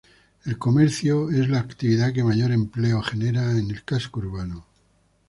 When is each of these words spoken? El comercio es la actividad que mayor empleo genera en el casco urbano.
El 0.45 0.57
comercio 0.57 1.29
es 1.29 1.47
la 1.47 1.59
actividad 1.59 2.11
que 2.11 2.23
mayor 2.23 2.51
empleo 2.51 3.03
genera 3.03 3.51
en 3.51 3.69
el 3.69 3.83
casco 3.83 4.19
urbano. 4.19 4.65